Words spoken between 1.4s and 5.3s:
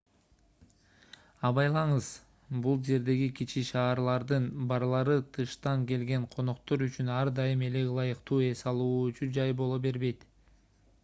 абайлаңыз бул жердеги кичи шаарлардын барлары